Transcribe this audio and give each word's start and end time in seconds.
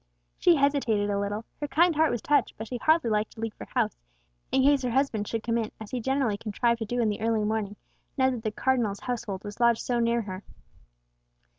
She 0.39 0.55
hesitated 0.55 1.11
a 1.11 1.19
little; 1.19 1.45
her 1.59 1.67
kind 1.67 1.95
heart 1.95 2.09
was 2.09 2.23
touched, 2.23 2.57
but 2.57 2.67
she 2.67 2.77
hardly 2.77 3.11
liked 3.11 3.33
to 3.33 3.39
leave 3.39 3.53
her 3.59 3.67
house, 3.75 3.99
in 4.51 4.63
case 4.63 4.81
her 4.81 4.89
husband 4.89 5.27
should 5.27 5.43
come 5.43 5.59
in, 5.59 5.71
as 5.79 5.91
he 5.91 5.99
generally 6.01 6.37
contrived 6.37 6.79
to 6.79 6.85
do 6.85 7.01
in 7.01 7.09
the 7.09 7.21
early 7.21 7.43
morning, 7.43 7.75
now 8.17 8.31
that 8.31 8.41
the 8.41 8.49
Cardinal's 8.49 9.01
household 9.01 9.43
was 9.43 9.59
lodged 9.59 9.83
so 9.83 9.99
near 9.99 10.23
her. 10.23 10.43